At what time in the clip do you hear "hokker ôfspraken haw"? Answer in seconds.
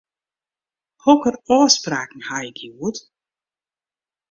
1.03-2.43